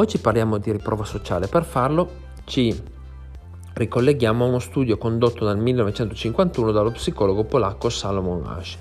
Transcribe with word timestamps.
Oggi 0.00 0.16
parliamo 0.16 0.56
di 0.56 0.72
riprova 0.72 1.04
sociale, 1.04 1.46
per 1.46 1.62
farlo 1.62 2.08
ci 2.44 2.74
ricolleghiamo 3.74 4.42
a 4.42 4.48
uno 4.48 4.58
studio 4.58 4.96
condotto 4.96 5.44
nel 5.44 5.58
1951 5.58 6.72
dallo 6.72 6.90
psicologo 6.90 7.44
polacco 7.44 7.90
Salomon 7.90 8.46
Ash. 8.46 8.78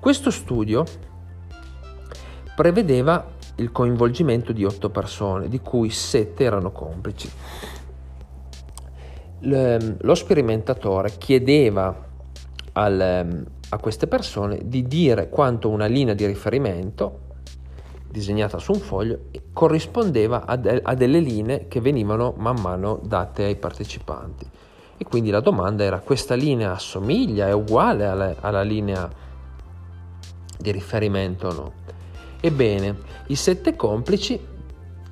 Questo 0.00 0.32
studio 0.32 0.84
prevedeva 2.56 3.24
il 3.58 3.70
coinvolgimento 3.70 4.50
di 4.50 4.64
otto 4.64 4.90
persone, 4.90 5.48
di 5.48 5.60
cui 5.60 5.90
sette 5.90 6.42
erano 6.42 6.72
complici. 6.72 7.30
Lo 9.42 10.14
sperimentatore 10.16 11.12
chiedeva 11.16 11.96
al, 12.72 13.46
a 13.68 13.78
queste 13.78 14.08
persone 14.08 14.62
di 14.64 14.82
dire 14.82 15.28
quanto 15.28 15.68
una 15.68 15.86
linea 15.86 16.14
di 16.14 16.26
riferimento 16.26 17.28
disegnata 18.10 18.58
su 18.58 18.72
un 18.72 18.80
foglio 18.80 19.18
corrispondeva 19.52 20.44
a, 20.44 20.56
de- 20.56 20.80
a, 20.82 20.94
delle 20.94 21.20
linee 21.20 21.68
che 21.68 21.80
venivano 21.80 22.34
man 22.36 22.60
mano 22.60 23.00
date 23.02 23.44
ai 23.44 23.56
partecipanti. 23.56 24.48
E 24.96 25.04
quindi 25.04 25.30
la 25.30 25.40
domanda 25.40 25.84
era 25.84 26.00
questa 26.00 26.34
linea 26.34 26.72
assomiglia, 26.72 27.46
è 27.46 27.52
uguale 27.52 28.06
alla, 28.06 28.34
alla 28.40 28.62
linea 28.62 29.08
di 30.58 30.70
riferimento 30.72 31.48
o 31.48 31.52
no? 31.52 31.72
Ebbene, 32.40 32.96
i 33.28 33.34
sette 33.34 33.76
complici 33.76 34.38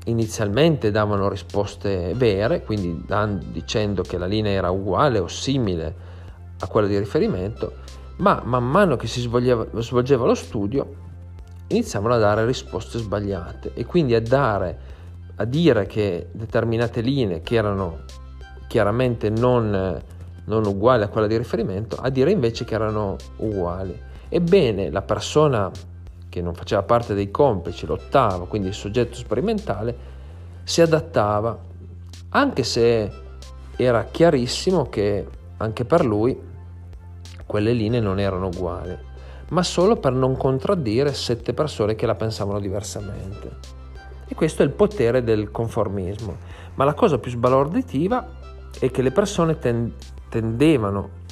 inizialmente 0.05 0.91
davano 0.91 1.28
risposte 1.28 2.12
vere, 2.15 2.62
quindi 2.65 3.05
dicendo 3.51 4.03
che 4.03 4.19
la 4.19 4.27
linea 4.27 4.53
era 4.53 4.70
uguale 4.70 5.19
o 5.19 5.28
simile 5.28 6.06
a 6.61 6.67
quella 6.67 6.87
di 6.87 6.98
riferimento, 6.98 7.73
ma 8.17 8.42
man 8.45 8.69
mano 8.69 8.97
che 8.97 9.06
si 9.06 9.20
svolgeva, 9.20 9.67
svolgeva 9.80 10.27
lo 10.27 10.34
studio 10.34 11.06
iniziavano 11.69 12.15
a 12.15 12.19
dare 12.19 12.45
risposte 12.45 12.99
sbagliate 12.99 13.73
e 13.75 13.85
quindi 13.85 14.15
a, 14.15 14.21
dare, 14.21 14.79
a 15.37 15.45
dire 15.45 15.87
che 15.87 16.29
determinate 16.33 17.01
linee 17.01 17.42
che 17.42 17.55
erano 17.56 18.05
chiaramente 18.67 19.31
non, 19.31 20.01
non 20.45 20.67
uguali 20.67 21.03
a 21.03 21.09
quella 21.09 21.27
di 21.27 21.37
riferimento, 21.37 21.97
a 21.97 22.11
dire 22.11 22.31
invece 22.31 22.65
che 22.65 22.75
erano 22.75 23.17
uguali. 23.37 23.98
Ebbene, 24.29 24.91
la 24.91 25.03
persona 25.03 25.70
che 26.29 26.42
non 26.42 26.55
faceva 26.55 26.83
parte 26.83 27.15
dei 27.15 27.31
complici, 27.31 27.87
l'ottavo, 27.87 28.47
quindi 28.47 28.69
il 28.69 28.75
soggetto 28.75 29.17
sperimentale, 29.17 30.17
si 30.64 30.83
adattava, 30.83 31.59
anche 32.31 32.62
se 32.62 33.11
era 33.77 34.05
chiarissimo 34.05 34.89
che 34.89 35.27
anche 35.57 35.85
per 35.85 36.05
lui 36.05 36.39
quelle 37.47 37.73
linee 37.73 38.01
non 38.01 38.20
erano 38.20 38.48
uguali, 38.48 38.97
ma 39.51 39.63
solo 39.63 39.97
per 39.97 40.13
non 40.13 40.37
contraddire 40.37 41.13
sette 41.13 41.55
persone 41.55 41.95
che 41.95 42.07
la 42.07 42.15
pensavano 42.15 42.61
diversamente. 42.61 43.77
E 44.27 44.35
questo 44.35 44.63
è 44.63 44.65
il 44.65 44.73
potere 44.73 45.23
del 45.23 45.51
conformismo. 45.51 46.37
Ma 46.75 46.85
la 46.85 46.95
cosa 46.95 47.19
più 47.19 47.31
sbalorditiva 47.31 48.37
è 48.79 48.91
che 48.91 49.03
le 49.03 49.11
persone 49.11 49.59
ten- 49.59 49.93
tendevano 50.29 51.27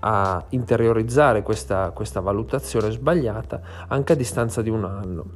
a 0.00 0.44
interiorizzare 0.50 1.42
questa, 1.42 1.90
questa, 1.90 2.20
valutazione 2.20 2.90
sbagliata 2.90 3.60
anche 3.88 4.12
a 4.12 4.16
distanza 4.16 4.62
di 4.62 4.70
un 4.70 4.84
anno. 4.84 5.30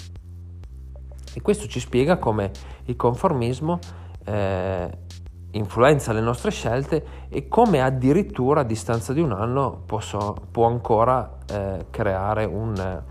E 1.33 1.41
questo 1.41 1.67
ci 1.67 1.81
spiega 1.81 2.19
come 2.19 2.51
il 2.85 2.97
conformismo 2.97 3.79
eh, 4.25 4.91
influenza 5.53 6.13
le 6.13 6.21
nostre 6.21 6.51
scelte 6.51 7.05
e 7.29 7.49
come 7.49 7.83
addirittura 7.83 8.61
a 8.61 8.65
distanza 8.65 9.13
di 9.13 9.21
un 9.21 9.33
anno 9.33 9.83
posso, 9.87 10.37
può 10.51 10.67
ancora 10.67 11.39
eh, 11.51 11.87
creare 11.91 12.45
un, 12.45 13.03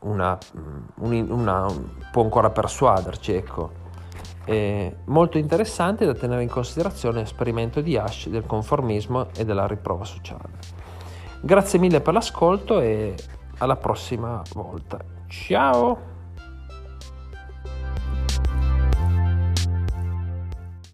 una, 0.00 0.38
un, 0.96 1.26
una, 1.30 1.66
può 2.10 2.22
ancora 2.22 2.50
persuaderci 2.50 3.32
ecco. 3.32 3.78
È 4.44 4.94
molto 5.04 5.38
interessante 5.38 6.06
da 6.06 6.14
tenere 6.14 6.42
in 6.42 6.48
considerazione 6.48 7.20
l'esperimento 7.20 7.80
di 7.80 7.96
Ash 7.96 8.28
del 8.28 8.46
conformismo 8.46 9.28
e 9.36 9.44
della 9.44 9.66
riprova 9.66 10.04
sociale. 10.04 10.78
Grazie 11.40 11.78
mille 11.78 12.00
per 12.00 12.14
l'ascolto 12.14 12.80
e 12.80 13.14
alla 13.58 13.76
prossima 13.76 14.42
volta. 14.52 14.98
Ciao 15.28 16.09